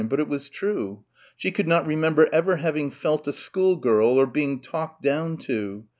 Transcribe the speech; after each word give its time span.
But 0.03 0.19
it 0.19 0.27
was 0.27 0.49
true 0.49 1.03
she 1.37 1.51
could 1.51 1.67
not 1.67 1.85
remember 1.85 2.27
ever 2.33 2.55
having 2.55 2.89
felt 2.89 3.27
a 3.27 3.31
schoolgirl... 3.31 4.17
or 4.17 4.25
being 4.25 4.59
"talked 4.59 5.03
down" 5.03 5.37
to 5.45 5.85